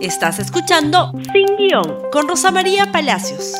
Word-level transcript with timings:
Estás 0.00 0.38
escuchando 0.38 1.10
Sin 1.32 1.56
Guión 1.56 2.02
con 2.12 2.28
Rosa 2.28 2.52
María 2.52 2.92
Palacios. 2.92 3.54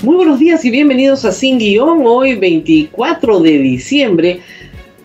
Muy 0.00 0.16
buenos 0.16 0.38
días 0.38 0.64
y 0.64 0.70
bienvenidos 0.70 1.26
a 1.26 1.32
Sin 1.32 1.58
Guión. 1.58 2.06
Hoy 2.06 2.36
24 2.36 3.40
de 3.40 3.58
diciembre 3.58 4.40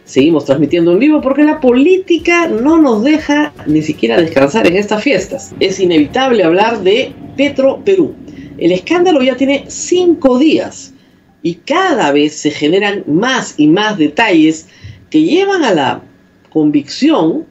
seguimos 0.06 0.46
transmitiendo 0.46 0.94
en 0.94 1.00
vivo 1.00 1.20
porque 1.20 1.44
la 1.44 1.60
política 1.60 2.48
no 2.48 2.78
nos 2.82 3.04
deja 3.04 3.52
ni 3.66 3.82
siquiera 3.82 4.16
descansar 4.16 4.66
en 4.66 4.78
estas 4.78 5.04
fiestas. 5.04 5.54
Es 5.60 5.82
inevitable 5.82 6.46
hablar 6.46 6.82
de 6.82 7.14
Petro 7.36 7.82
Perú. 7.84 8.16
El 8.58 8.72
escándalo 8.72 9.22
ya 9.22 9.36
tiene 9.36 9.66
cinco 9.68 10.40
días 10.40 10.94
y 11.44 11.56
cada 11.56 12.14
vez 12.14 12.34
se 12.34 12.50
generan 12.50 13.04
más 13.08 13.56
y 13.58 13.68
más 13.68 13.98
detalles 13.98 14.70
que 15.10 15.22
llevan 15.22 15.66
a 15.66 15.74
la 15.74 16.02
convicción 16.50 17.46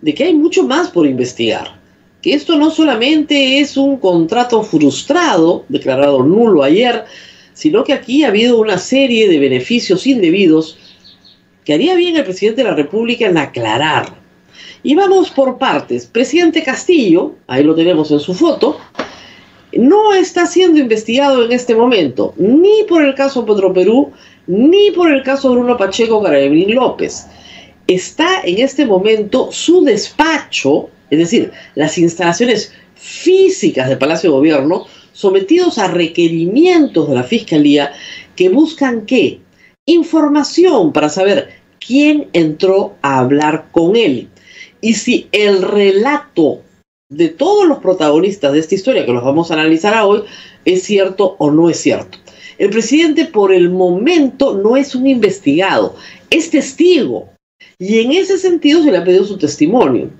de 0.00 0.14
que 0.14 0.24
hay 0.24 0.34
mucho 0.34 0.64
más 0.64 0.90
por 0.90 1.06
investigar. 1.06 1.80
Que 2.22 2.34
esto 2.34 2.56
no 2.56 2.70
solamente 2.70 3.60
es 3.60 3.76
un 3.76 3.98
contrato 3.98 4.62
frustrado, 4.62 5.64
declarado 5.68 6.22
nulo 6.22 6.62
ayer, 6.62 7.04
sino 7.52 7.84
que 7.84 7.92
aquí 7.92 8.24
ha 8.24 8.28
habido 8.28 8.58
una 8.58 8.78
serie 8.78 9.28
de 9.28 9.38
beneficios 9.38 10.06
indebidos 10.06 10.78
que 11.64 11.74
haría 11.74 11.94
bien 11.94 12.16
el 12.16 12.24
presidente 12.24 12.62
de 12.62 12.68
la 12.70 12.76
República 12.76 13.26
en 13.26 13.38
aclarar. 13.38 14.14
Y 14.82 14.94
vamos 14.94 15.30
por 15.30 15.58
partes. 15.58 16.06
Presidente 16.06 16.62
Castillo, 16.62 17.34
ahí 17.46 17.64
lo 17.64 17.74
tenemos 17.74 18.10
en 18.10 18.20
su 18.20 18.34
foto, 18.34 18.78
no 19.72 20.14
está 20.14 20.46
siendo 20.46 20.78
investigado 20.78 21.44
en 21.44 21.52
este 21.52 21.74
momento, 21.74 22.34
ni 22.36 22.84
por 22.88 23.02
el 23.02 23.14
caso 23.14 23.44
Perú, 23.44 24.12
ni 24.46 24.90
por 24.92 25.12
el 25.12 25.22
caso 25.22 25.50
Bruno 25.52 25.76
Pacheco 25.76 26.22
Carabín 26.22 26.74
López 26.74 27.26
está 27.86 28.40
en 28.42 28.58
este 28.58 28.86
momento 28.86 29.50
su 29.52 29.84
despacho, 29.84 30.90
es 31.10 31.18
decir, 31.18 31.52
las 31.74 31.98
instalaciones 31.98 32.72
físicas 32.94 33.88
del 33.88 33.98
Palacio 33.98 34.30
de 34.30 34.36
Gobierno, 34.36 34.86
sometidos 35.12 35.78
a 35.78 35.88
requerimientos 35.88 37.08
de 37.08 37.14
la 37.14 37.22
Fiscalía 37.22 37.92
que 38.34 38.48
buscan 38.48 39.06
qué? 39.06 39.40
Información 39.86 40.92
para 40.92 41.08
saber 41.08 41.48
quién 41.84 42.28
entró 42.32 42.96
a 43.02 43.18
hablar 43.20 43.68
con 43.70 43.96
él. 43.96 44.28
Y 44.80 44.94
si 44.94 45.28
el 45.32 45.62
relato 45.62 46.62
de 47.08 47.28
todos 47.28 47.66
los 47.66 47.78
protagonistas 47.78 48.52
de 48.52 48.58
esta 48.58 48.74
historia, 48.74 49.06
que 49.06 49.12
los 49.12 49.24
vamos 49.24 49.50
a 49.50 49.54
analizar 49.54 50.02
hoy, 50.04 50.22
es 50.64 50.82
cierto 50.82 51.36
o 51.38 51.50
no 51.50 51.70
es 51.70 51.78
cierto. 51.78 52.18
El 52.58 52.70
presidente 52.70 53.26
por 53.26 53.52
el 53.52 53.70
momento 53.70 54.56
no 54.56 54.76
es 54.76 54.94
un 54.94 55.06
investigado, 55.06 55.94
es 56.30 56.50
testigo. 56.50 57.28
Y 57.78 57.98
en 57.98 58.12
ese 58.12 58.38
sentido 58.38 58.82
se 58.82 58.90
le 58.90 58.98
ha 58.98 59.04
pedido 59.04 59.24
su 59.24 59.36
testimonio. 59.36 60.10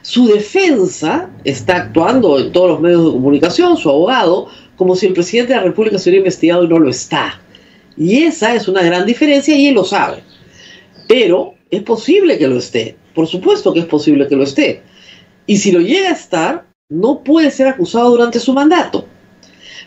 Su 0.00 0.26
defensa 0.26 1.30
está 1.44 1.76
actuando 1.76 2.38
en 2.38 2.50
todos 2.52 2.70
los 2.70 2.80
medios 2.80 3.04
de 3.04 3.12
comunicación, 3.12 3.76
su 3.76 3.90
abogado, 3.90 4.48
como 4.76 4.96
si 4.96 5.06
el 5.06 5.12
presidente 5.12 5.52
de 5.52 5.58
la 5.58 5.66
República 5.66 5.98
se 5.98 6.08
hubiera 6.08 6.20
investigado 6.20 6.64
y 6.64 6.68
no 6.68 6.78
lo 6.78 6.88
está. 6.88 7.40
Y 7.96 8.22
esa 8.22 8.54
es 8.54 8.68
una 8.68 8.82
gran 8.82 9.04
diferencia 9.04 9.54
y 9.56 9.66
él 9.66 9.74
lo 9.74 9.84
sabe. 9.84 10.22
Pero 11.06 11.54
es 11.70 11.82
posible 11.82 12.38
que 12.38 12.48
lo 12.48 12.56
esté. 12.56 12.96
Por 13.14 13.26
supuesto 13.26 13.72
que 13.74 13.80
es 13.80 13.86
posible 13.86 14.26
que 14.26 14.36
lo 14.36 14.44
esté. 14.44 14.82
Y 15.46 15.58
si 15.58 15.72
lo 15.72 15.80
llega 15.80 16.08
a 16.08 16.14
estar, 16.14 16.66
no 16.88 17.22
puede 17.22 17.50
ser 17.50 17.66
acusado 17.66 18.10
durante 18.10 18.40
su 18.40 18.54
mandato. 18.54 19.06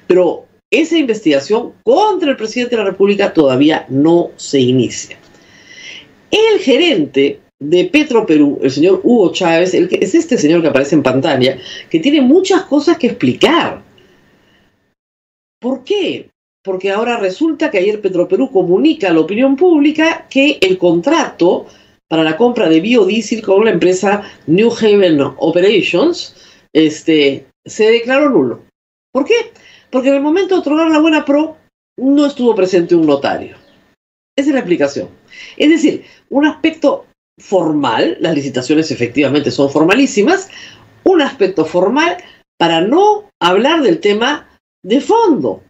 Pero 0.05 0.45
esa 0.69 0.97
investigación 0.97 1.73
contra 1.83 2.29
el 2.29 2.37
presidente 2.37 2.75
de 2.75 2.83
la 2.83 2.89
República 2.89 3.33
todavía 3.33 3.85
no 3.89 4.29
se 4.35 4.59
inicia. 4.59 5.17
El 6.31 6.59
gerente 6.59 7.41
de 7.59 7.85
Petro 7.85 8.25
Perú, 8.25 8.59
el 8.61 8.71
señor 8.71 9.01
Hugo 9.03 9.31
Chávez, 9.31 9.73
el 9.73 9.87
que 9.87 9.99
es 10.01 10.13
este 10.13 10.37
señor 10.37 10.61
que 10.61 10.67
aparece 10.67 10.95
en 10.95 11.03
pantalla, 11.03 11.57
que 11.89 11.99
tiene 11.99 12.21
muchas 12.21 12.63
cosas 12.63 12.97
que 12.97 13.07
explicar. 13.07 13.81
¿Por 15.59 15.83
qué? 15.83 16.29
Porque 16.63 16.91
ahora 16.91 17.17
resulta 17.17 17.71
que 17.71 17.79
ayer 17.79 18.01
Petroperú 18.01 18.51
comunica 18.51 19.09
a 19.09 19.13
la 19.13 19.21
opinión 19.21 19.55
pública 19.55 20.27
que 20.29 20.59
el 20.61 20.77
contrato 20.77 21.65
para 22.07 22.23
la 22.23 22.37
compra 22.37 22.69
de 22.69 22.79
biodiesel 22.79 23.41
con 23.41 23.65
la 23.65 23.71
empresa 23.71 24.23
New 24.45 24.71
Haven 24.71 25.19
Operations 25.37 26.35
este, 26.73 27.47
se 27.65 27.91
declaró 27.91 28.29
nulo. 28.29 28.61
¿Por 29.11 29.25
qué? 29.25 29.51
Porque 29.89 30.09
en 30.09 30.15
el 30.15 30.21
momento 30.21 30.55
de 30.55 30.61
otorgar 30.61 30.91
la 30.91 30.99
buena 30.99 31.25
pro 31.25 31.57
no 31.97 32.25
estuvo 32.25 32.53
presente 32.53 32.95
un 32.95 33.07
notario. 33.07 33.55
Esa 34.35 34.49
es 34.49 34.53
la 34.53 34.59
explicación. 34.59 35.09
Es 35.57 35.69
decir, 35.69 36.05
un 36.29 36.45
aspecto 36.45 37.05
formal, 37.39 38.17
las 38.19 38.35
licitaciones 38.35 38.91
efectivamente 38.91 39.51
son 39.51 39.69
formalísimas, 39.69 40.49
un 41.03 41.21
aspecto 41.21 41.65
formal 41.65 42.17
para 42.57 42.81
no 42.81 43.29
hablar 43.39 43.81
del 43.81 43.99
tema 43.99 44.47
de 44.83 45.01
fondo. 45.01 45.63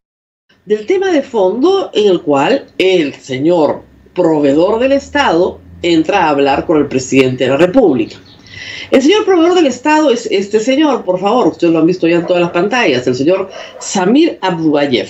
Del 0.66 0.85
tema 0.85 1.11
de 1.11 1.22
fondo 1.22 1.91
en 1.94 2.07
el 2.09 2.22
cual 2.22 2.67
el 2.77 3.13
señor 3.16 3.83
proveedor 4.13 4.79
del 4.79 4.94
Estado 4.94 5.59
entra 5.81 6.25
a 6.25 6.29
hablar 6.29 6.66
con 6.66 6.77
el 6.77 6.88
presidente 6.88 7.44
de 7.44 7.51
la 7.51 7.57
República. 7.57 8.17
El 8.89 9.01
señor 9.01 9.25
proveedor 9.25 9.56
del 9.56 9.67
Estado 9.67 10.11
es 10.11 10.25
este 10.31 10.59
señor, 10.59 11.03
por 11.03 11.19
favor, 11.19 11.47
ustedes 11.47 11.73
lo 11.73 11.79
han 11.79 11.85
visto 11.85 12.07
ya 12.07 12.17
en 12.17 12.25
todas 12.25 12.41
las 12.41 12.51
pantallas, 12.51 13.06
el 13.06 13.16
señor 13.16 13.50
Samir 13.79 14.39
Abdullayev, 14.41 15.09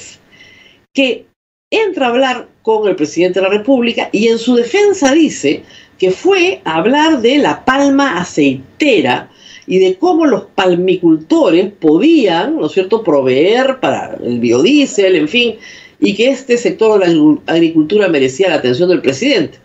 que 0.94 1.28
entra 1.72 2.08
a 2.08 2.10
hablar 2.10 2.48
con 2.68 2.86
el 2.90 2.98
presidente 2.98 3.40
de 3.40 3.46
la 3.46 3.54
República 3.54 4.10
y 4.12 4.28
en 4.28 4.38
su 4.38 4.54
defensa 4.54 5.14
dice 5.14 5.64
que 5.98 6.12
fue 6.12 6.60
a 6.66 6.76
hablar 6.76 7.22
de 7.22 7.38
la 7.38 7.64
palma 7.64 8.20
aceitera 8.20 9.32
y 9.66 9.80
de 9.80 9.96
cómo 9.96 10.26
los 10.26 10.48
palmicultores 10.54 11.72
podían, 11.72 12.58
¿no 12.58 12.66
es 12.66 12.74
cierto?, 12.74 13.06
proveer 13.06 13.80
para 13.80 14.18
el 14.22 14.42
biodiesel, 14.42 15.16
en 15.16 15.30
fin, 15.30 15.56
y 16.02 16.14
que 16.14 16.30
este 16.30 16.58
sector 16.58 17.00
de 17.00 17.16
la 17.16 17.54
agricultura 17.54 18.10
merecía 18.10 18.50
la 18.50 18.56
atención 18.56 18.90
del 18.90 19.02
presidente. 19.02 19.60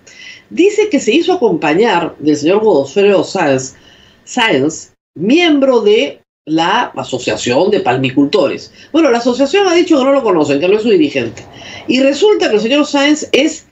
Dice 0.50 0.88
que 0.88 1.00
se 1.00 1.12
hizo 1.12 1.32
acompañar 1.32 2.14
del 2.20 2.36
señor 2.36 2.60
Godofredo 2.60 3.24
Sáenz, 3.24 3.74
Sáenz 4.22 4.92
miembro 5.16 5.80
de 5.80 6.21
la 6.46 6.92
Asociación 6.96 7.70
de 7.70 7.80
Palmicultores. 7.80 8.72
Bueno, 8.92 9.10
la 9.10 9.18
asociación 9.18 9.68
ha 9.68 9.74
dicho 9.74 9.98
que 9.98 10.04
no 10.04 10.12
lo 10.12 10.22
conocen, 10.22 10.60
que 10.60 10.68
no 10.68 10.76
es 10.76 10.82
su 10.82 10.90
dirigente. 10.90 11.44
Y 11.86 12.00
resulta 12.00 12.48
que 12.48 12.56
el 12.56 12.60
señor 12.60 12.86
Sáenz 12.86 13.28
es, 13.32 13.68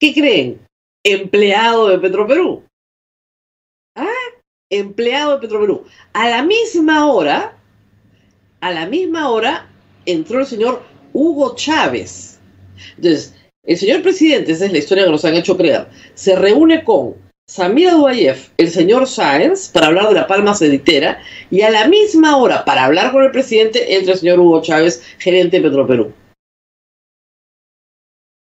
¿qué 0.00 0.14
creen? 0.14 0.60
Empleado 1.04 1.88
de 1.88 1.98
Petroperú. 1.98 2.64
¿Ah? 3.96 4.06
Empleado 4.70 5.32
de 5.32 5.38
Petroperú. 5.38 5.84
A 6.12 6.28
la 6.28 6.42
misma 6.42 7.10
hora, 7.10 7.58
a 8.60 8.70
la 8.70 8.86
misma 8.86 9.28
hora, 9.30 9.68
entró 10.06 10.40
el 10.40 10.46
señor 10.46 10.82
Hugo 11.12 11.56
Chávez. 11.56 12.38
Entonces, 12.96 13.34
el 13.64 13.76
señor 13.76 14.02
presidente, 14.02 14.52
esa 14.52 14.66
es 14.66 14.72
la 14.72 14.78
historia 14.78 15.04
que 15.04 15.10
nos 15.10 15.24
han 15.24 15.34
hecho 15.34 15.56
creer, 15.56 15.88
se 16.14 16.36
reúne 16.36 16.82
con 16.84 17.14
Samir 17.46 17.90
Duayev, 17.90 18.50
el 18.56 18.70
señor 18.70 19.06
Sáenz, 19.06 19.68
para 19.68 19.88
hablar 19.88 20.08
de 20.08 20.14
la 20.14 20.26
palma 20.26 20.54
seditera, 20.54 21.20
y 21.50 21.62
a 21.62 21.70
la 21.70 21.88
misma 21.88 22.36
hora, 22.36 22.64
para 22.64 22.84
hablar 22.84 23.12
con 23.12 23.24
el 23.24 23.30
presidente, 23.30 23.96
entra 23.96 24.12
el 24.14 24.18
señor 24.18 24.38
Hugo 24.38 24.62
Chávez, 24.62 25.02
gerente 25.18 25.58
de 25.58 25.68
Petroperú. 25.68 26.12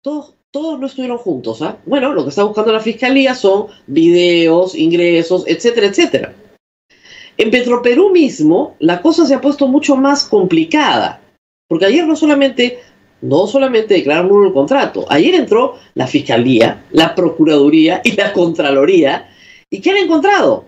Todos, 0.02 0.36
todos 0.52 0.80
no 0.80 0.88
estuvieron 0.88 1.18
juntos, 1.18 1.62
¿ah? 1.62 1.78
Bueno, 1.86 2.14
lo 2.14 2.24
que 2.24 2.30
está 2.30 2.44
buscando 2.44 2.72
la 2.72 2.80
fiscalía 2.80 3.36
son 3.36 3.68
videos, 3.88 4.74
ingresos, 4.74 5.44
etcétera, 5.48 5.88
etcétera. 5.88 6.34
En 7.38 7.52
Petroperú 7.52 8.10
mismo, 8.10 8.76
la 8.80 9.02
cosa 9.02 9.26
se 9.26 9.36
ha 9.36 9.42
puesto 9.42 9.68
mucho 9.68 9.96
más 9.96 10.24
complicada, 10.24 11.22
porque 11.68 11.86
ayer 11.86 12.08
no 12.08 12.16
solamente 12.16 12.80
no 13.22 13.48
solamente 13.48 13.96
declararon 13.96 14.46
el 14.46 14.54
contrato, 14.54 15.06
ayer 15.10 15.36
entró 15.36 15.76
la 15.96 16.08
Fiscalía, 16.08 16.86
la 16.92 17.16
Procuraduría 17.16 18.02
y 18.04 18.12
la 18.12 18.34
Contraloría. 18.34 19.30
¿Y 19.70 19.82
qué 19.82 19.92
han 19.92 19.98
encontrado? 19.98 20.66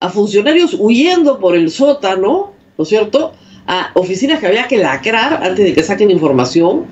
A 0.00 0.10
funcionarios 0.10 0.76
huyendo 0.78 1.38
por 1.38 1.56
el 1.56 1.70
sótano, 1.70 2.52
¿no 2.76 2.82
es 2.82 2.88
cierto? 2.88 3.32
A 3.66 3.90
oficinas 3.94 4.40
que 4.40 4.46
había 4.46 4.68
que 4.68 4.78
lacrar 4.78 5.42
antes 5.42 5.64
de 5.64 5.74
que 5.74 5.82
saquen 5.82 6.10
información. 6.10 6.86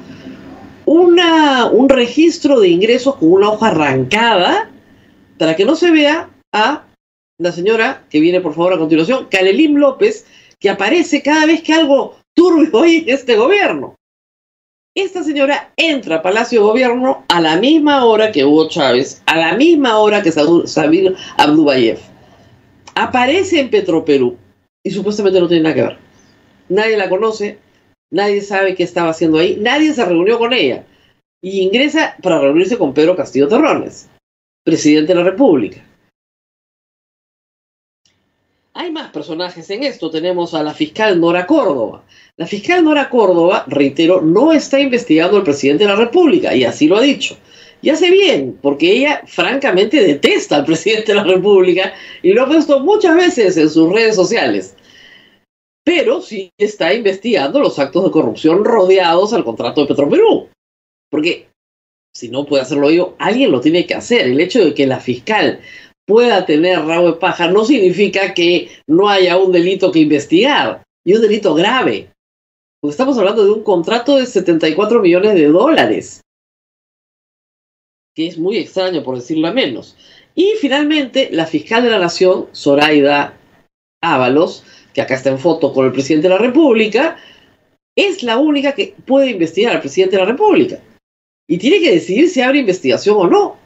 Una, 0.87 1.67
un 1.67 1.89
registro 1.89 2.61
de 2.61 2.69
ingresos 2.69 3.17
con 3.17 3.33
una 3.33 3.51
hoja 3.51 3.69
arrancada 3.69 4.71
para 5.39 5.57
que 5.57 5.65
no 5.65 5.77
se 5.77 5.91
vea 5.91 6.31
a 6.53 6.85
la 7.39 7.53
señora 7.53 8.05
que 8.09 8.21
viene 8.21 8.41
por 8.41 8.55
favor 8.55 8.75
a 8.75 8.79
continuación, 8.79 9.27
Calelim 9.31 9.77
López, 9.77 10.27
que 10.59 10.71
aparece 10.71 11.23
cada 11.23 11.47
vez 11.47 11.63
que 11.63 11.75
algo 11.75 12.17
turbio 12.35 12.81
hay 12.83 12.99
en 12.99 13.11
este 13.11 13.37
gobierno. 13.37 13.97
Esta 14.97 15.25
señora 15.25 15.73
entra 15.77 16.17
a 16.17 16.23
Palacio 16.23 16.61
de 16.61 16.67
Gobierno 16.67 17.25
a 17.29 17.41
la 17.41 17.57
misma 17.57 18.05
hora 18.05 18.31
que 18.31 18.45
Hugo 18.45 18.69
Chávez, 18.69 19.23
a 19.27 19.37
la 19.37 19.57
misma 19.57 19.99
hora 19.99 20.23
que 20.23 20.31
Sabir 20.31 21.17
Abdubayev. 21.37 21.99
Aparece 22.95 23.59
en 23.59 23.71
Petroperú 23.71 24.37
y 24.85 24.93
supuestamente 24.93 25.41
no 25.41 25.49
tiene 25.49 25.65
nada 25.65 25.75
que 25.75 25.83
ver. 25.83 25.99
Nadie 26.69 26.97
la 26.97 27.09
conoce, 27.09 27.59
nadie 28.13 28.41
sabe 28.41 28.77
qué 28.77 28.85
estaba 28.85 29.11
haciendo 29.11 29.41
ahí, 29.41 29.57
nadie 29.61 29.93
se 29.93 30.05
reunió 30.05 30.39
con 30.39 30.53
ella. 30.53 30.85
Y 31.43 31.63
ingresa 31.63 32.15
para 32.23 32.39
reunirse 32.39 32.79
con 32.79 32.95
Pedro 32.95 33.17
Castillo 33.17 33.49
Terrones, 33.49 34.09
presidente 34.65 35.13
de 35.13 35.19
la 35.19 35.25
República. 35.29 35.85
Hay 38.77 38.91
más 38.91 39.13
personajes 39.13 39.71
en 39.71 39.85
esto. 39.85 40.11
Tenemos 40.11 40.53
a 40.53 40.63
la 40.65 40.75
fiscal 40.75 41.21
Nora 41.21 41.47
Córdoba. 41.47 42.05
La 42.37 42.47
fiscal 42.47 42.83
Nora 42.83 43.09
Córdoba, 43.09 43.65
reitero, 43.69 44.21
no 44.21 44.53
está 44.53 44.81
investigando 44.81 45.37
al 45.37 45.45
presidente 45.45 45.85
de 45.85 45.91
la 45.91 45.97
República, 45.97 46.55
y 46.57 46.65
así 46.65 46.89
lo 46.89 46.97
ha 46.97 47.01
dicho. 47.01 47.37
Y 47.83 47.91
hace 47.91 48.11
bien, 48.11 48.59
porque 48.61 48.91
ella 48.91 49.23
francamente 49.27 50.03
detesta 50.03 50.57
al 50.57 50.65
presidente 50.65 51.13
de 51.13 51.17
la 51.17 51.25
República 51.25 51.95
y 52.23 52.33
lo 52.33 52.43
ha 52.43 52.47
puesto 52.47 52.81
muchas 52.81 53.15
veces 53.15 53.57
en 53.57 53.71
sus 53.71 53.93
redes 53.93 54.17
sociales. 54.17 54.75
Pero 55.85 56.21
sí 56.21 56.51
está 56.59 56.95
investigando 56.95 57.61
los 57.61 57.79
actos 57.79 58.05
de 58.05 58.11
corrupción 58.11 58.65
rodeados 58.65 59.33
al 59.35 59.45
contrato 59.45 59.83
de 59.83 59.89
Petroperú. 59.89 60.49
Porque 61.11 61.47
si 62.13 62.29
no 62.29 62.47
puede 62.47 62.63
hacerlo 62.63 62.91
yo, 62.91 63.15
alguien 63.19 63.53
lo 63.53 63.61
tiene 63.61 63.87
que 63.87 63.95
hacer. 63.95 64.29
El 64.29 64.41
hecho 64.41 64.65
de 64.65 64.73
que 64.73 64.87
la 64.87 64.99
fiscal 64.99 65.61
pueda 66.07 66.47
tener 66.47 66.85
rabo 66.85 67.13
de 67.13 67.19
paja 67.19 67.51
no 67.51 67.65
significa 67.65 68.35
que 68.35 68.69
no 68.87 69.09
haya 69.09 69.37
un 69.37 69.53
delito 69.53 69.91
que 69.93 70.01
investigar. 70.01 70.83
Y 71.07 71.15
un 71.15 71.21
delito 71.21 71.55
grave. 71.55 72.11
Porque 72.81 72.93
estamos 72.93 73.19
hablando 73.19 73.45
de 73.45 73.51
un 73.51 73.63
contrato 73.63 74.17
de 74.17 74.25
74 74.25 75.01
millones 75.03 75.35
de 75.35 75.49
dólares 75.49 76.25
que 78.15 78.29
es 78.29 78.39
muy 78.39 78.59
extraño 78.59 79.03
por 79.03 79.17
decirlo 79.17 79.53
menos. 79.53 79.97
Y 80.35 80.55
finalmente, 80.61 81.29
la 81.33 81.47
fiscal 81.47 81.83
de 81.83 81.91
la 81.91 81.99
Nación, 81.99 82.47
Zoraida 82.55 83.37
Ábalos, 84.01 84.65
que 84.93 85.01
acá 85.01 85.15
está 85.15 85.31
en 85.31 85.39
foto 85.39 85.73
con 85.73 85.87
el 85.87 85.93
presidente 85.93 86.29
de 86.29 86.35
la 86.35 86.41
República, 86.41 87.17
es 87.97 88.23
la 88.23 88.39
única 88.39 88.73
que 88.73 88.95
puede 89.07 89.31
investigar 89.31 89.75
al 89.75 89.81
presidente 89.81 90.17
de 90.17 90.23
la 90.23 90.31
República. 90.31 90.81
Y 91.49 91.59
tiene 91.59 91.81
que 91.81 91.93
decidir 91.93 92.29
si 92.29 92.41
abre 92.41 92.61
investigación 92.61 93.17
o 93.19 93.27
no. 93.27 93.57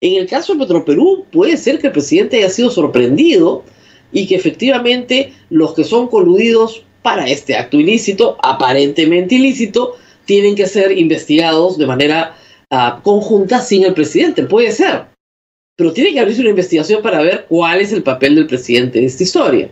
En 0.00 0.14
el 0.14 0.26
caso 0.26 0.54
de 0.54 0.60
Petroperú, 0.60 1.26
puede 1.30 1.56
ser 1.56 1.78
que 1.78 1.88
el 1.88 1.92
presidente 1.92 2.38
haya 2.38 2.48
sido 2.48 2.70
sorprendido 2.70 3.64
y 4.12 4.26
que 4.26 4.34
efectivamente 4.34 5.32
los 5.50 5.74
que 5.74 5.84
son 5.84 6.08
coludidos 6.08 6.84
para 7.02 7.28
este 7.28 7.56
acto 7.56 7.78
ilícito, 7.78 8.38
aparentemente 8.42 9.34
ilícito, 9.34 9.96
tienen 10.24 10.54
que 10.54 10.66
ser 10.66 10.96
investigados 10.96 11.76
de 11.76 11.86
manera 11.86 12.36
conjunta 13.02 13.60
sin 13.60 13.84
el 13.84 13.94
presidente, 13.94 14.44
puede 14.44 14.72
ser. 14.72 15.06
Pero 15.76 15.92
tiene 15.92 16.12
que 16.12 16.20
abrirse 16.20 16.40
una 16.40 16.50
investigación 16.50 17.02
para 17.02 17.20
ver 17.20 17.46
cuál 17.48 17.80
es 17.80 17.92
el 17.92 18.02
papel 18.02 18.36
del 18.36 18.46
presidente 18.46 18.98
en 18.98 19.06
esta 19.06 19.22
historia. 19.22 19.70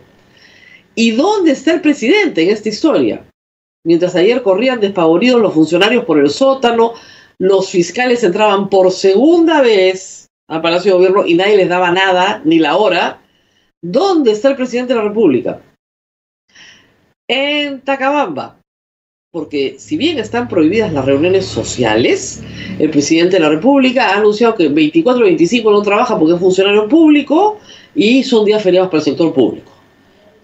¿Y 0.95 1.11
dónde 1.11 1.51
está 1.51 1.73
el 1.73 1.81
presidente 1.81 2.43
en 2.43 2.49
esta 2.49 2.69
historia? 2.69 3.25
Mientras 3.85 4.15
ayer 4.15 4.43
corrían 4.43 4.79
despavoridos 4.79 5.41
los 5.41 5.53
funcionarios 5.53 6.03
por 6.03 6.19
el 6.19 6.29
sótano, 6.29 6.93
los 7.39 7.69
fiscales 7.69 8.23
entraban 8.23 8.69
por 8.69 8.91
segunda 8.91 9.61
vez 9.61 10.27
al 10.47 10.61
Palacio 10.61 10.91
de 10.91 10.97
Gobierno 10.97 11.25
y 11.25 11.35
nadie 11.35 11.57
les 11.57 11.69
daba 11.69 11.91
nada, 11.91 12.41
ni 12.43 12.59
la 12.59 12.75
hora. 12.75 13.21
¿Dónde 13.81 14.31
está 14.31 14.49
el 14.49 14.57
presidente 14.57 14.93
de 14.93 14.99
la 14.99 15.07
República? 15.07 15.61
En 17.29 17.81
Tacabamba, 17.81 18.59
porque 19.31 19.75
si 19.77 19.95
bien 19.95 20.17
están 20.17 20.49
prohibidas 20.49 20.91
las 20.91 21.05
reuniones 21.05 21.45
sociales, 21.45 22.43
el 22.77 22.89
presidente 22.89 23.37
de 23.37 23.43
la 23.43 23.49
República 23.49 24.09
ha 24.09 24.17
anunciado 24.17 24.55
que 24.55 24.67
24 24.67 25.21
y 25.21 25.29
25 25.29 25.71
no 25.71 25.81
trabaja 25.81 26.17
porque 26.17 26.33
es 26.33 26.39
funcionario 26.39 26.89
público 26.89 27.59
y 27.95 28.23
son 28.23 28.43
días 28.43 28.63
feriados 28.63 28.89
para 28.89 28.99
el 28.99 29.05
sector 29.05 29.33
público. 29.33 29.71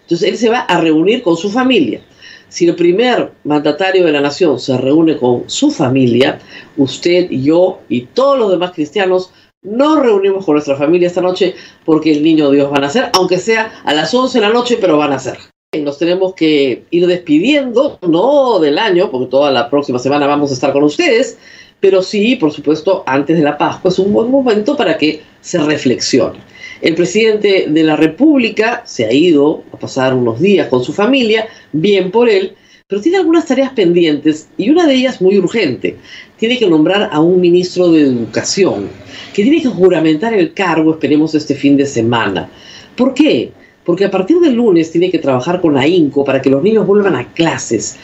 Entonces 0.03 0.29
él 0.29 0.37
se 0.37 0.49
va 0.49 0.59
a 0.59 0.79
reunir 0.79 1.23
con 1.23 1.35
su 1.35 1.49
familia. 1.49 2.01
Si 2.49 2.67
el 2.67 2.75
primer 2.75 3.31
mandatario 3.43 4.05
de 4.05 4.11
la 4.11 4.21
nación 4.21 4.59
se 4.59 4.77
reúne 4.77 5.17
con 5.17 5.49
su 5.49 5.71
familia, 5.71 6.39
usted 6.77 7.29
yo 7.29 7.79
y 7.89 8.01
todos 8.01 8.37
los 8.37 8.51
demás 8.51 8.71
cristianos 8.71 9.31
nos 9.61 9.99
reunimos 9.99 10.45
con 10.45 10.55
nuestra 10.55 10.75
familia 10.75 11.07
esta 11.07 11.21
noche 11.21 11.55
porque 11.83 12.11
el 12.11 12.23
niño 12.23 12.51
Dios 12.51 12.71
va 12.71 12.77
a 12.77 12.81
nacer, 12.81 13.09
aunque 13.13 13.37
sea 13.39 13.81
a 13.83 13.93
las 13.93 14.13
11 14.13 14.39
de 14.39 14.45
la 14.45 14.53
noche, 14.53 14.77
pero 14.79 14.97
van 14.97 15.11
a 15.11 15.15
nacer 15.15 15.37
nos 15.83 15.97
tenemos 15.97 16.33
que 16.35 16.85
ir 16.89 17.07
despidiendo, 17.07 17.99
no 18.01 18.59
del 18.59 18.77
año, 18.77 19.11
porque 19.11 19.29
toda 19.29 19.51
la 19.51 19.69
próxima 19.69 19.99
semana 19.99 20.27
vamos 20.27 20.51
a 20.51 20.53
estar 20.53 20.71
con 20.71 20.83
ustedes, 20.83 21.37
pero 21.79 22.01
sí, 22.01 22.35
por 22.35 22.51
supuesto, 22.51 23.03
antes 23.05 23.37
de 23.37 23.43
la 23.43 23.57
Pascua 23.57 23.91
es 23.91 23.99
un 23.99 24.13
buen 24.13 24.31
momento 24.31 24.77
para 24.77 24.97
que 24.97 25.21
se 25.41 25.59
reflexione. 25.59 26.39
El 26.81 26.95
presidente 26.95 27.67
de 27.69 27.83
la 27.83 27.95
República 27.95 28.83
se 28.85 29.05
ha 29.05 29.13
ido 29.13 29.63
a 29.71 29.77
pasar 29.77 30.13
unos 30.13 30.39
días 30.39 30.67
con 30.67 30.83
su 30.83 30.93
familia, 30.93 31.47
bien 31.71 32.11
por 32.11 32.29
él, 32.29 32.53
pero 32.87 33.01
tiene 33.01 33.17
algunas 33.17 33.45
tareas 33.45 33.71
pendientes 33.71 34.49
y 34.57 34.69
una 34.69 34.85
de 34.85 34.95
ellas 34.95 35.21
muy 35.21 35.37
urgente. 35.37 35.95
Tiene 36.37 36.59
que 36.59 36.69
nombrar 36.69 37.09
a 37.11 37.19
un 37.19 37.39
ministro 37.39 37.91
de 37.91 38.01
Educación, 38.01 38.89
que 39.33 39.43
tiene 39.43 39.61
que 39.61 39.69
juramentar 39.69 40.33
el 40.33 40.53
cargo, 40.53 40.91
esperemos, 40.91 41.33
este 41.33 41.55
fin 41.55 41.77
de 41.77 41.85
semana. 41.85 42.49
¿Por 42.95 43.13
qué? 43.13 43.51
porque 43.85 44.05
a 44.05 44.11
partir 44.11 44.39
del 44.39 44.55
lunes 44.55 44.91
tiene 44.91 45.11
que 45.11 45.19
trabajar 45.19 45.61
con 45.61 45.75
la 45.75 45.87
INCO 45.87 46.25
para 46.25 46.41
que 46.41 46.49
los 46.49 46.63
niños 46.63 46.87
vuelvan 46.87 47.15
a 47.15 47.31
clases 47.33 47.97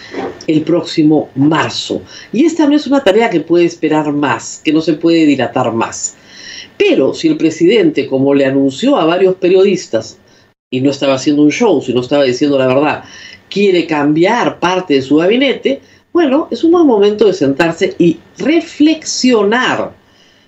el 0.48 0.62
próximo 0.62 1.30
marzo. 1.36 2.04
Y 2.32 2.46
esta 2.46 2.68
no 2.68 2.76
es 2.76 2.86
una 2.88 3.04
tarea 3.04 3.30
que 3.30 3.42
puede 3.42 3.66
esperar 3.66 4.14
más, 4.14 4.62
que 4.64 4.72
no 4.72 4.82
se 4.82 4.94
puede 4.94 5.26
dilatar 5.26 5.74
más. 5.74 6.16
Pero 6.84 7.14
si 7.14 7.28
el 7.28 7.38
presidente, 7.38 8.08
como 8.08 8.34
le 8.34 8.44
anunció 8.44 8.96
a 8.98 9.06
varios 9.06 9.36
periodistas, 9.36 10.18
y 10.72 10.82
no 10.82 10.90
estaba 10.90 11.14
haciendo 11.14 11.44
un 11.44 11.52
show, 11.52 11.80
sino 11.80 12.02
estaba 12.02 12.24
diciendo 12.24 12.58
la 12.58 12.66
verdad, 12.66 13.04
quiere 13.52 13.86
cambiar 13.86 14.60
parte 14.60 14.96
de 14.96 15.04
su 15.04 15.18
gabinete, 15.18 15.80
bueno, 16.12 16.48
es 16.50 16.64
un 16.64 16.72
buen 16.72 16.88
momento 16.88 17.28
de 17.28 17.34
sentarse 17.34 17.94
y 18.00 18.18
reflexionar 18.40 19.92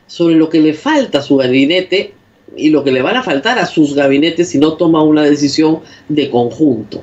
sobre 0.07 0.33
lo 0.33 0.49
que 0.49 0.59
le 0.59 0.73
falta 0.73 1.19
a 1.19 1.21
su 1.21 1.37
gabinete 1.37 2.15
y 2.57 2.69
lo 2.71 2.83
que 2.83 2.91
le 2.91 3.03
van 3.03 3.17
a 3.17 3.23
faltar 3.23 3.59
a 3.59 3.67
sus 3.67 3.93
gabinetes 3.93 4.49
si 4.49 4.57
no 4.57 4.73
toma 4.73 5.03
una 5.03 5.21
decisión 5.21 5.81
de 6.09 6.31
conjunto. 6.31 6.99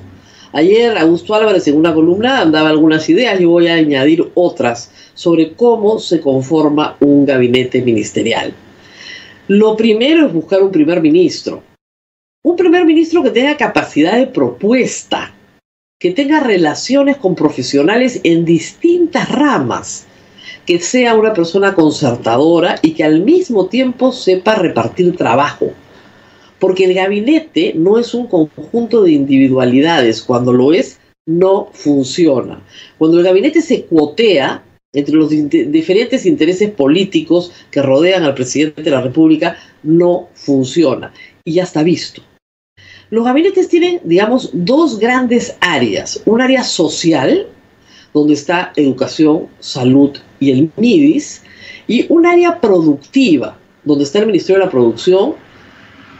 Ayer 0.53 0.99
Augusto 0.99 1.35
Álvarez 1.35 1.69
en 1.69 1.77
una 1.77 1.95
columna 1.95 2.45
daba 2.47 2.71
algunas 2.71 3.09
ideas, 3.09 3.41
y 3.41 3.45
voy 3.45 3.69
a 3.69 3.75
añadir 3.75 4.29
otras 4.35 4.91
sobre 5.15 5.53
cómo 5.53 6.01
se 6.01 6.21
conforma 6.21 6.97
un 6.99 7.25
gabinete 7.27 7.81
ministerial. 7.81 8.53
Lo 9.51 9.77
primero 9.77 10.27
es 10.27 10.33
buscar 10.33 10.63
un 10.63 10.71
primer 10.71 11.01
ministro. 11.01 11.65
Un 12.45 12.55
primer 12.55 12.85
ministro 12.85 13.21
que 13.21 13.33
tenga 13.33 13.57
capacidad 13.57 14.17
de 14.17 14.29
propuesta, 14.29 15.35
que 15.99 16.13
tenga 16.13 16.39
relaciones 16.39 17.17
con 17.17 17.35
profesionales 17.35 18.21
en 18.23 18.45
distintas 18.45 19.29
ramas, 19.29 20.07
que 20.65 20.79
sea 20.79 21.17
una 21.17 21.33
persona 21.35 21.75
concertadora 21.75 22.77
y 22.81 22.93
que 22.93 23.03
al 23.03 23.25
mismo 23.25 23.67
tiempo 23.67 24.13
sepa 24.13 24.55
repartir 24.55 25.17
trabajo. 25.17 25.73
Porque 26.61 26.85
el 26.85 26.95
gabinete 26.95 27.73
no 27.75 27.99
es 27.99 28.15
un 28.15 28.29
conjunto 28.29 29.03
de 29.03 29.11
individualidades. 29.11 30.23
Cuando 30.23 30.53
lo 30.53 30.73
es, 30.73 31.01
no 31.27 31.71
funciona. 31.73 32.63
Cuando 32.99 33.19
el 33.19 33.25
gabinete 33.25 33.63
se 33.63 33.83
cuotea 33.83 34.63
entre 34.93 35.15
los 35.15 35.31
diferentes 35.31 36.27
intereses 36.27 36.71
políticos 36.71 37.53
que 37.71 37.83
rodean 37.83 38.25
al 38.25 38.35
presidente 38.35 38.83
de 38.83 38.91
la 38.91 39.01
República, 39.01 39.57
no 39.83 40.29
funciona. 40.35 41.13
Y 41.45 41.55
ya 41.55 41.63
está 41.63 41.83
visto. 41.83 42.23
Los 43.11 43.25
gabinetes 43.25 43.69
tienen, 43.69 44.01
digamos, 44.05 44.51
dos 44.53 44.99
grandes 44.99 45.57
áreas. 45.61 46.23
Un 46.27 46.41
área 46.41 46.65
social, 46.65 47.47
donde 48.13 48.35
está 48.35 48.73
educación, 48.77 49.47
salud 49.61 50.17
y 50.41 50.51
el 50.51 50.71
MIDIS, 50.77 51.43
y 51.87 52.07
un 52.09 52.27
área 52.27 52.61
productiva, 52.61 53.59
donde 53.85 54.05
está 54.05 54.19
el 54.21 54.27
Ministerio 54.27 54.61
de 54.61 54.67
la 54.67 54.71
Producción, 54.71 55.35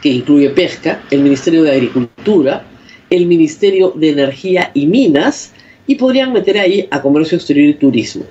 que 0.01 0.09
incluye 0.09 0.49
pesca, 0.49 1.03
el 1.11 1.21
Ministerio 1.21 1.63
de 1.63 1.71
Agricultura, 1.71 2.65
el 3.09 3.25
Ministerio 3.25 3.93
de 3.95 4.09
Energía 4.09 4.71
y 4.73 4.85
Minas, 4.85 5.53
y 5.87 5.95
podrían 5.95 6.31
meter 6.31 6.57
ahí 6.57 6.87
a 6.89 7.01
Comercio 7.01 7.37
Exterior 7.37 7.69
y 7.69 7.73
Turismo. 7.73 8.23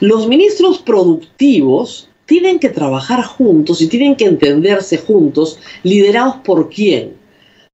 Los 0.00 0.28
ministros 0.28 0.78
productivos 0.78 2.08
tienen 2.26 2.58
que 2.58 2.68
trabajar 2.68 3.22
juntos 3.22 3.80
y 3.80 3.88
tienen 3.88 4.16
que 4.16 4.26
entenderse 4.26 4.98
juntos, 4.98 5.58
liderados 5.82 6.36
por 6.36 6.70
quién? 6.70 7.14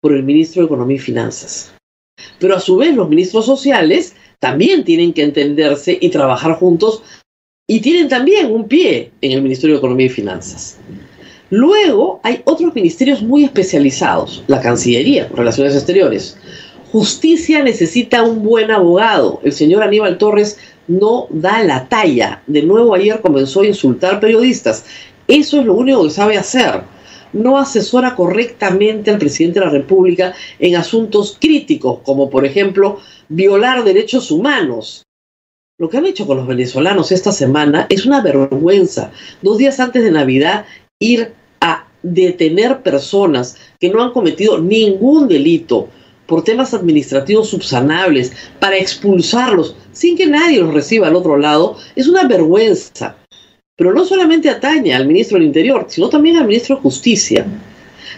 Por 0.00 0.12
el 0.12 0.22
ministro 0.22 0.62
de 0.62 0.66
Economía 0.66 0.96
y 0.96 1.00
Finanzas. 1.00 1.72
Pero 2.38 2.56
a 2.56 2.60
su 2.60 2.76
vez 2.76 2.94
los 2.94 3.08
ministros 3.08 3.46
sociales 3.46 4.14
también 4.40 4.84
tienen 4.84 5.12
que 5.12 5.22
entenderse 5.22 5.98
y 6.00 6.08
trabajar 6.08 6.54
juntos 6.54 7.02
y 7.66 7.80
tienen 7.80 8.08
también 8.08 8.50
un 8.50 8.66
pie 8.66 9.12
en 9.20 9.32
el 9.32 9.42
Ministerio 9.42 9.76
de 9.76 9.78
Economía 9.78 10.06
y 10.06 10.10
Finanzas. 10.10 10.78
Luego 11.50 12.20
hay 12.22 12.42
otros 12.44 12.74
ministerios 12.74 13.22
muy 13.22 13.44
especializados, 13.44 14.42
la 14.48 14.60
Cancillería, 14.60 15.28
Relaciones 15.34 15.74
Exteriores. 15.74 16.36
Justicia 16.92 17.62
necesita 17.62 18.22
un 18.22 18.42
buen 18.42 18.70
abogado. 18.70 19.40
El 19.42 19.52
señor 19.52 19.82
Aníbal 19.82 20.18
Torres 20.18 20.58
no 20.88 21.28
da 21.30 21.62
la 21.62 21.88
talla. 21.88 22.42
De 22.46 22.62
nuevo 22.62 22.94
ayer 22.94 23.20
comenzó 23.20 23.60
a 23.60 23.66
insultar 23.66 24.18
periodistas. 24.18 24.84
Eso 25.28 25.60
es 25.60 25.66
lo 25.66 25.74
único 25.74 26.02
que 26.04 26.10
sabe 26.10 26.36
hacer. 26.36 26.82
No 27.32 27.58
asesora 27.58 28.14
correctamente 28.14 29.10
al 29.10 29.18
presidente 29.18 29.60
de 29.60 29.66
la 29.66 29.72
República 29.72 30.34
en 30.58 30.76
asuntos 30.76 31.36
críticos, 31.38 32.00
como 32.02 32.30
por 32.30 32.46
ejemplo 32.46 32.98
violar 33.28 33.84
derechos 33.84 34.30
humanos. 34.30 35.04
Lo 35.78 35.88
que 35.88 35.98
han 35.98 36.06
hecho 36.06 36.26
con 36.26 36.38
los 36.38 36.46
venezolanos 36.46 37.12
esta 37.12 37.30
semana 37.30 37.86
es 37.90 38.06
una 38.06 38.22
vergüenza. 38.22 39.12
Dos 39.42 39.58
días 39.58 39.78
antes 39.78 40.02
de 40.02 40.10
Navidad, 40.10 40.64
ir 40.98 41.34
a 41.60 41.86
detener 42.02 42.82
personas 42.82 43.58
que 43.78 43.90
no 43.90 44.02
han 44.02 44.12
cometido 44.12 44.58
ningún 44.58 45.28
delito 45.28 45.88
por 46.28 46.44
temas 46.44 46.74
administrativos 46.74 47.48
subsanables, 47.48 48.32
para 48.60 48.76
expulsarlos 48.76 49.74
sin 49.92 50.14
que 50.14 50.26
nadie 50.26 50.60
los 50.60 50.74
reciba 50.74 51.08
al 51.08 51.16
otro 51.16 51.38
lado, 51.38 51.78
es 51.96 52.06
una 52.06 52.28
vergüenza. 52.28 53.16
Pero 53.76 53.94
no 53.94 54.04
solamente 54.04 54.50
atañe 54.50 54.92
al 54.92 55.06
ministro 55.06 55.38
del 55.38 55.46
Interior, 55.46 55.86
sino 55.88 56.10
también 56.10 56.36
al 56.36 56.46
ministro 56.46 56.76
de 56.76 56.82
Justicia. 56.82 57.46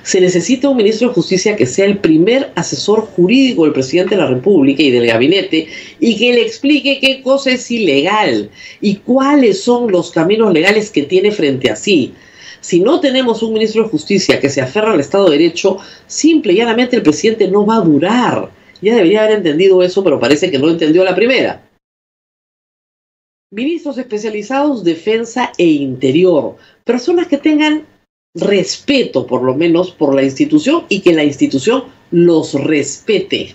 Se 0.02 0.21
necesita 0.21 0.69
un 0.69 0.79
ministro 0.79 1.09
de 1.09 1.14
Justicia 1.14 1.55
que 1.55 1.67
sea 1.67 1.85
el 1.85 1.99
primer 1.99 2.50
asesor 2.57 3.02
jurídico 3.02 3.62
del 3.62 3.75
presidente 3.75 4.17
de 4.17 4.23
la 4.23 4.29
República 4.29 4.83
y 4.83 4.90
del 4.90 5.07
gabinete 5.07 5.69
y 6.00 6.17
que 6.17 6.33
le 6.33 6.43
explique 6.43 6.99
qué 7.00 7.23
cosa 7.23 7.52
es 7.52 7.71
ilegal 7.71 8.50
y 8.81 8.97
cuáles 8.97 9.62
son 9.62 9.93
los 9.93 10.11
caminos 10.11 10.52
legales 10.52 10.90
que 10.90 11.05
tiene 11.05 11.31
frente 11.31 11.71
a 11.71 11.76
sí 11.76 12.12
si 12.61 12.81
no 12.81 13.00
tenemos 13.00 13.43
un 13.43 13.55
ministro 13.55 13.83
de 13.83 13.88
Justicia 13.88 14.38
que 14.38 14.50
se 14.50 14.61
aferra 14.61 14.93
al 14.93 15.00
Estado 15.00 15.29
de 15.29 15.38
Derecho, 15.38 15.79
simple 16.07 16.52
y 16.52 16.57
llanamente 16.57 16.97
el 16.97 17.02
presidente 17.02 17.49
no 17.49 17.64
va 17.64 17.76
a 17.76 17.81
durar. 17.81 18.50
Ya 18.83 18.95
debería 18.95 19.25
haber 19.25 19.38
entendido 19.38 19.83
eso, 19.83 20.05
pero 20.05 20.21
parece 20.21 20.50
que 20.50 20.59
no 20.59 20.69
entendió 20.69 21.05
la 21.05 21.14
primera. 21.14 21.67
Ministros 23.52 23.99
especializados, 23.99 24.85
defensa 24.85 25.52
e 25.59 25.67
interior. 25.67 26.57
Personas 26.85 27.26
que 27.26 27.38
tengan 27.38 27.87
respeto, 28.35 29.26
por 29.26 29.43
lo 29.43 29.55
menos, 29.55 29.90
por 29.90 30.14
la 30.14 30.23
institución 30.23 30.85
y 30.88 31.00
que 31.00 31.12
la 31.12 31.25
institución 31.25 31.85
los 32.11 32.55
respete. 32.55 33.55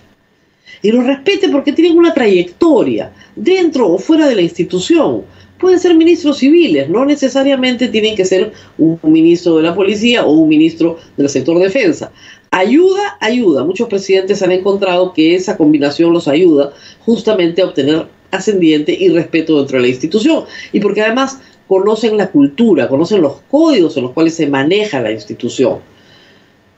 Y 0.82 0.92
los 0.92 1.06
respete 1.06 1.48
porque 1.48 1.72
tienen 1.72 1.96
una 1.96 2.12
trayectoria, 2.12 3.12
dentro 3.34 3.88
o 3.88 3.98
fuera 3.98 4.28
de 4.28 4.34
la 4.34 4.42
institución 4.42 5.24
pueden 5.58 5.80
ser 5.80 5.94
ministros 5.94 6.38
civiles, 6.38 6.88
no 6.88 7.04
necesariamente 7.04 7.88
tienen 7.88 8.14
que 8.14 8.24
ser 8.24 8.52
un 8.78 8.98
ministro 9.04 9.56
de 9.56 9.62
la 9.62 9.74
policía 9.74 10.24
o 10.24 10.32
un 10.32 10.48
ministro 10.48 10.98
del 11.16 11.28
sector 11.28 11.58
defensa. 11.58 12.12
Ayuda, 12.50 13.16
ayuda. 13.20 13.64
Muchos 13.64 13.88
presidentes 13.88 14.42
han 14.42 14.52
encontrado 14.52 15.12
que 15.12 15.34
esa 15.34 15.56
combinación 15.56 16.12
los 16.12 16.28
ayuda 16.28 16.72
justamente 17.00 17.62
a 17.62 17.66
obtener 17.66 18.06
ascendiente 18.30 18.96
y 18.98 19.08
respeto 19.08 19.58
dentro 19.58 19.78
de 19.78 19.82
la 19.82 19.88
institución. 19.88 20.44
Y 20.72 20.80
porque 20.80 21.02
además 21.02 21.40
conocen 21.68 22.16
la 22.16 22.30
cultura, 22.30 22.88
conocen 22.88 23.20
los 23.20 23.40
códigos 23.50 23.96
en 23.96 24.04
los 24.04 24.12
cuales 24.12 24.34
se 24.34 24.46
maneja 24.46 25.00
la 25.00 25.12
institución. 25.12 25.78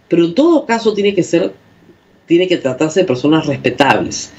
Pero 0.09 0.25
en 0.25 0.35
todo 0.35 0.65
caso 0.65 0.95
tiene 0.95 1.15
que 1.15 1.23
ser, 1.23 1.53
tiene 2.27 2.49
que 2.49 2.57
tratarse 2.57 3.01
de 3.01 3.07
personas 3.07 3.47
respetables. 3.47 4.33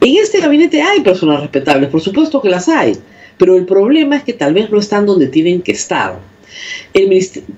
En 0.00 0.16
este 0.16 0.40
gabinete 0.40 0.80
hay 0.80 1.00
personas 1.00 1.40
respetables, 1.40 1.90
por 1.90 2.00
supuesto 2.00 2.40
que 2.40 2.48
las 2.48 2.68
hay 2.68 2.96
pero 3.40 3.56
el 3.56 3.64
problema 3.64 4.16
es 4.16 4.22
que 4.22 4.34
tal 4.34 4.52
vez 4.52 4.70
no 4.70 4.78
están 4.78 5.06
donde 5.06 5.26
tienen 5.26 5.62
que 5.62 5.72
estar. 5.72 6.20
El 6.92 7.08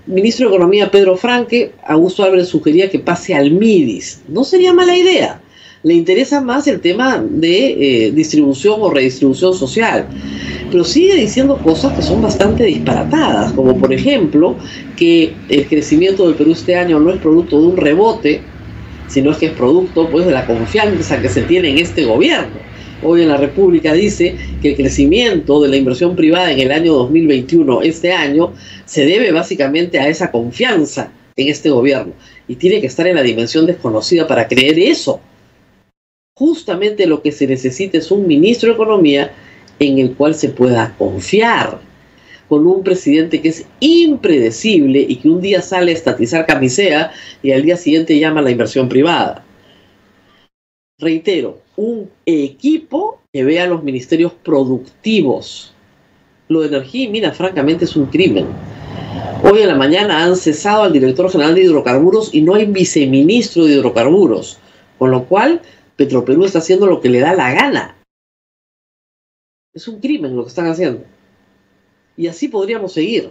ministro 0.07 0.49
de 0.49 0.55
Economía, 0.55 0.93
Pedro 0.93 1.17
Franque, 1.17 1.73
Augusto 1.85 2.23
Álvarez 2.23 2.47
sugería 2.47 2.89
que 2.89 3.01
pase 3.01 3.35
al 3.35 3.51
MIDIS. 3.51 4.21
No 4.29 4.45
sería 4.45 4.73
mala 4.73 4.97
idea. 4.97 5.41
Le 5.83 5.95
interesa 5.95 6.41
más 6.41 6.69
el 6.69 6.81
tema 6.81 7.21
de 7.29 8.07
eh, 8.07 8.13
distribución 8.13 8.77
o 8.81 8.91
redistribución 8.91 9.55
social. 9.55 10.07
Pero 10.71 10.85
sigue 10.85 11.17
diciendo 11.17 11.59
cosas 11.59 11.95
que 11.95 12.03
son 12.03 12.23
bastante 12.23 12.63
disparatadas, 12.63 13.53
como 13.53 13.77
por 13.77 13.93
ejemplo 13.93 14.55
que 14.97 15.35
el 15.49 15.67
crecimiento 15.67 16.29
del 16.29 16.37
Perú 16.37 16.53
este 16.53 16.77
año 16.77 17.01
no 17.01 17.11
es 17.11 17.19
producto 17.21 17.61
de 17.61 17.67
un 17.67 17.77
rebote, 17.77 18.41
sino 19.09 19.37
que 19.37 19.47
es 19.47 19.53
producto 19.53 20.09
pues, 20.09 20.27
de 20.27 20.33
la 20.33 20.47
confianza 20.47 21.21
que 21.21 21.29
se 21.29 21.43
tiene 21.43 21.71
en 21.71 21.79
este 21.79 22.05
gobierno 22.05 22.72
hoy 23.03 23.23
en 23.23 23.29
la 23.29 23.37
República 23.37 23.93
dice 23.93 24.37
que 24.61 24.71
el 24.71 24.77
crecimiento 24.77 25.61
de 25.61 25.69
la 25.69 25.77
inversión 25.77 26.17
privada 26.17 26.53
en 26.53 26.61
el 26.61 26.73
año 26.73 26.93
2021, 26.95 27.83
este 27.83 28.13
año, 28.13 28.53
se 28.85 29.05
debe 29.07 29.33
básicamente 29.33 29.99
a 29.99 30.09
esa 30.09 30.31
confianza 30.31 31.13
en 31.37 31.49
este 31.49 31.71
gobierno. 31.71 32.13
Y 32.49 32.57
tiene 32.57 32.81
que 32.81 32.87
estar 32.87 33.07
en 33.07 33.17
la 33.17 33.23
dimensión 33.23 33.67
desconocida 33.67 34.27
para 34.27 34.49
creer 34.49 34.79
eso. 34.79 35.21
Justamente 36.35 37.07
lo 37.07 37.23
que 37.23 37.33
se 37.33 37.47
necesita 37.47 37.99
es 37.99 38.11
un 38.11 38.27
ministro 38.27 38.69
de 38.69 38.75
Economía 38.75 39.33
en 39.79 39.99
el 39.99 40.15
cual 40.15 40.35
se 40.35 40.49
pueda 40.49 40.95
confiar 40.97 41.81
con 42.49 42.67
un 42.67 42.83
presidente 42.83 43.41
que 43.41 43.49
es 43.49 43.65
impredecible 43.81 45.01
y 45.01 45.17
que 45.17 45.29
un 45.31 45.41
día 45.41 45.63
sale 45.63 45.93
a 45.93 45.95
estatizar 45.95 46.45
camisea 46.45 47.11
y 47.43 47.51
al 47.53 47.63
día 47.63 47.79
siguiente 47.79 48.19
llama 48.19 48.41
a 48.41 48.43
la 48.43 48.51
inversión 48.51 48.91
privada. 48.91 49.43
Reitero, 50.99 51.62
un 51.77 52.11
equipo 52.27 53.21
que 53.33 53.45
vea 53.45 53.67
los 53.67 53.83
ministerios 53.83 54.33
productivos. 54.33 55.75
Lo 56.49 56.61
de 56.61 56.69
energía 56.69 57.05
y 57.05 57.09
mina, 57.09 57.33
francamente, 57.33 57.85
es 57.85 57.97
un 57.97 58.07
crimen. 58.07 58.47
Hoy 59.43 59.63
en 59.63 59.69
la 59.69 59.75
mañana 59.75 60.23
han 60.23 60.37
cesado 60.37 60.83
al 60.83 60.93
director 60.93 61.31
general 61.31 61.55
de 61.55 61.63
hidrocarburos 61.63 62.35
y 62.35 62.43
no 62.43 62.55
hay 62.55 62.67
viceministro 62.67 63.65
de 63.65 63.75
hidrocarburos, 63.75 64.59
con 64.99 65.11
lo 65.11 65.25
cual 65.25 65.63
Petroperú 65.97 66.45
está 66.45 66.59
haciendo 66.59 66.87
lo 66.87 67.01
que 67.01 67.09
le 67.09 67.21
da 67.21 67.35
la 67.35 67.53
gana. 67.53 67.97
Es 69.75 69.89
un 69.89 70.01
crimen 70.01 70.37
lo 70.37 70.43
que 70.43 70.51
están 70.51 70.67
haciendo. 70.67 71.05
Y 72.17 72.27
así 72.27 72.49
podríamos 72.49 72.93
seguir. 72.93 73.31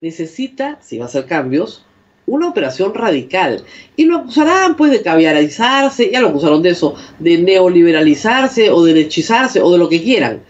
Necesita, 0.00 0.80
si 0.82 0.98
va 0.98 1.06
a 1.06 1.08
hacer 1.08 1.26
cambios, 1.26 1.84
una 2.28 2.48
operación 2.48 2.94
radical. 2.94 3.64
Y 3.96 4.04
lo 4.04 4.18
acusarán 4.18 4.76
pues 4.76 4.92
de 4.92 5.02
caviarizarse, 5.02 6.10
ya 6.10 6.20
lo 6.20 6.28
acusaron 6.28 6.62
de 6.62 6.70
eso, 6.70 6.94
de 7.18 7.38
neoliberalizarse 7.38 8.70
o 8.70 8.84
derechizarse 8.84 9.60
o 9.60 9.72
de 9.72 9.78
lo 9.78 9.88
que 9.88 10.02
quieran. 10.02 10.42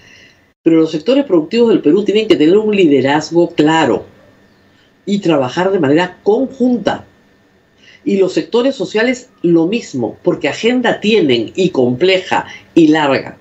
Pero 0.62 0.76
los 0.76 0.90
sectores 0.90 1.24
productivos 1.24 1.70
del 1.70 1.80
Perú 1.80 2.04
tienen 2.04 2.28
que 2.28 2.36
tener 2.36 2.58
un 2.58 2.74
liderazgo 2.74 3.50
claro 3.50 4.04
y 5.06 5.20
trabajar 5.20 5.70
de 5.70 5.78
manera 5.78 6.18
conjunta. 6.22 7.06
Y 8.04 8.16
los 8.16 8.32
sectores 8.32 8.74
sociales 8.74 9.30
lo 9.42 9.66
mismo, 9.66 10.18
porque 10.22 10.48
agenda 10.48 11.00
tienen 11.00 11.52
y 11.54 11.70
compleja 11.70 12.46
y 12.74 12.88
larga. 12.88 13.38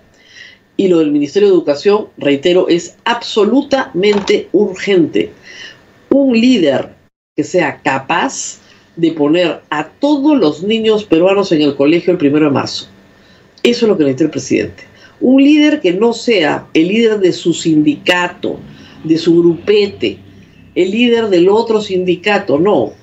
Y 0.77 0.89
lo 0.89 0.99
del 0.99 1.11
Ministerio 1.11 1.49
de 1.49 1.55
Educación, 1.55 2.07
reitero, 2.17 2.67
es 2.69 2.95
absolutamente 3.03 4.47
urgente. 4.51 5.31
Un 6.09 6.39
líder 6.39 6.96
que 7.37 7.43
sea 7.43 7.79
capaz 7.83 8.59
de 8.95 9.11
poner 9.11 9.61
a 9.69 9.87
todos 9.87 10.35
los 10.39 10.63
niños 10.63 11.05
peruanos 11.05 11.51
en 11.51 11.61
el 11.61 11.75
colegio 11.75 12.11
el 12.11 12.17
primero 12.17 12.45
de 12.45 12.51
marzo. 12.51 12.89
Eso 13.61 13.85
es 13.85 13.89
lo 13.89 13.95
que 13.95 14.05
necesita 14.05 14.23
el 14.23 14.31
presidente. 14.31 14.83
Un 15.21 15.43
líder 15.43 15.79
que 15.79 15.93
no 15.93 16.13
sea 16.13 16.67
el 16.73 16.87
líder 16.87 17.19
de 17.19 17.31
su 17.31 17.53
sindicato, 17.53 18.59
de 19.03 19.19
su 19.19 19.39
grupete, 19.39 20.17
el 20.73 20.89
líder 20.89 21.29
del 21.29 21.47
otro 21.49 21.79
sindicato, 21.79 22.57
no. 22.57 22.93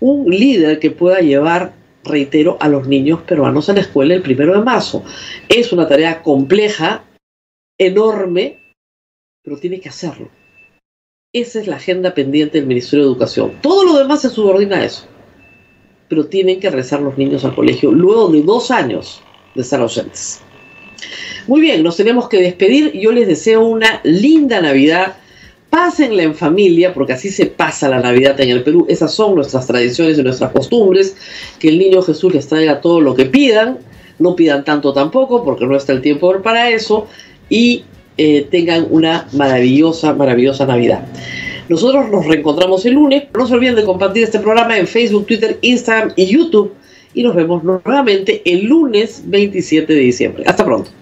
Un 0.00 0.28
líder 0.28 0.80
que 0.80 0.90
pueda 0.90 1.20
llevar, 1.20 1.72
reitero, 2.02 2.56
a 2.60 2.68
los 2.68 2.88
niños 2.88 3.20
peruanos 3.22 3.68
a 3.68 3.74
la 3.74 3.80
escuela 3.80 4.14
el 4.14 4.22
primero 4.22 4.54
de 4.54 4.64
marzo. 4.64 5.04
Es 5.48 5.72
una 5.72 5.86
tarea 5.86 6.20
compleja, 6.20 7.04
enorme, 7.78 8.74
pero 9.44 9.56
tiene 9.58 9.78
que 9.78 9.88
hacerlo. 9.88 10.41
Esa 11.34 11.60
es 11.60 11.66
la 11.66 11.76
agenda 11.76 12.12
pendiente 12.12 12.58
del 12.58 12.66
Ministerio 12.66 13.06
de 13.06 13.12
Educación. 13.12 13.52
Todo 13.62 13.84
lo 13.84 13.96
demás 13.96 14.20
se 14.20 14.28
subordina 14.28 14.76
a 14.76 14.84
eso. 14.84 15.06
Pero 16.10 16.26
tienen 16.26 16.60
que 16.60 16.68
rezar 16.68 17.00
los 17.00 17.16
niños 17.16 17.42
al 17.46 17.54
colegio 17.54 17.90
luego 17.90 18.28
de 18.28 18.42
dos 18.42 18.70
años 18.70 19.22
de 19.54 19.62
estar 19.62 19.80
ausentes. 19.80 20.42
Muy 21.46 21.62
bien, 21.62 21.82
nos 21.82 21.96
tenemos 21.96 22.28
que 22.28 22.36
despedir. 22.36 22.92
Yo 22.92 23.12
les 23.12 23.26
deseo 23.26 23.64
una 23.64 24.02
linda 24.04 24.60
Navidad. 24.60 25.16
Pásenla 25.70 26.22
en 26.22 26.34
familia, 26.34 26.92
porque 26.92 27.14
así 27.14 27.30
se 27.30 27.46
pasa 27.46 27.88
la 27.88 28.00
Navidad 28.00 28.38
en 28.38 28.50
el 28.50 28.62
Perú. 28.62 28.84
Esas 28.90 29.14
son 29.14 29.34
nuestras 29.34 29.66
tradiciones 29.66 30.18
y 30.18 30.22
nuestras 30.22 30.52
costumbres. 30.52 31.16
Que 31.58 31.68
el 31.68 31.78
niño 31.78 32.02
Jesús 32.02 32.34
les 32.34 32.46
traiga 32.46 32.82
todo 32.82 33.00
lo 33.00 33.14
que 33.14 33.24
pidan. 33.24 33.78
No 34.18 34.36
pidan 34.36 34.66
tanto 34.66 34.92
tampoco, 34.92 35.42
porque 35.44 35.64
no 35.64 35.78
está 35.78 35.94
el 35.94 36.02
tiempo 36.02 36.42
para 36.42 36.68
eso. 36.68 37.06
Y 37.48 37.84
eh, 38.24 38.46
tengan 38.48 38.86
una 38.88 39.26
maravillosa, 39.32 40.14
maravillosa 40.14 40.64
Navidad. 40.64 41.04
Nosotros 41.68 42.08
nos 42.08 42.24
reencontramos 42.24 42.86
el 42.86 42.94
lunes. 42.94 43.24
No 43.36 43.48
se 43.48 43.54
olviden 43.54 43.74
de 43.74 43.84
compartir 43.84 44.22
este 44.22 44.38
programa 44.38 44.78
en 44.78 44.86
Facebook, 44.86 45.26
Twitter, 45.26 45.58
Instagram 45.60 46.12
y 46.14 46.26
YouTube. 46.26 46.72
Y 47.14 47.24
nos 47.24 47.34
vemos 47.34 47.64
nuevamente 47.64 48.40
el 48.44 48.66
lunes 48.66 49.24
27 49.26 49.92
de 49.92 49.98
diciembre. 49.98 50.44
Hasta 50.46 50.64
pronto. 50.64 50.92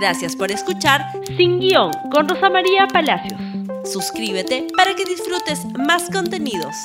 Gracias 0.00 0.36
por 0.36 0.52
escuchar 0.52 1.02
Sin 1.36 1.58
Guión 1.58 1.90
con 2.12 2.28
Rosa 2.28 2.48
María 2.50 2.86
Palacios. 2.86 3.40
Suscríbete 3.82 4.68
para 4.76 4.94
que 4.94 5.04
disfrutes 5.04 5.64
más 5.76 6.08
contenidos. 6.08 6.76